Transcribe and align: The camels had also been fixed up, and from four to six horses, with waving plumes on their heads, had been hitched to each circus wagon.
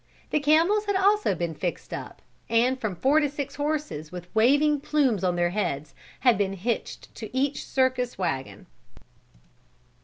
The 0.31 0.39
camels 0.39 0.85
had 0.85 0.95
also 0.95 1.35
been 1.35 1.53
fixed 1.53 1.93
up, 1.93 2.23
and 2.49 2.81
from 2.81 2.95
four 2.95 3.19
to 3.19 3.29
six 3.29 3.53
horses, 3.57 4.11
with 4.11 4.33
waving 4.33 4.79
plumes 4.79 5.23
on 5.23 5.35
their 5.35 5.51
heads, 5.51 5.93
had 6.21 6.39
been 6.39 6.53
hitched 6.53 7.13
to 7.13 7.29
each 7.37 7.63
circus 7.63 8.17
wagon. 8.17 8.65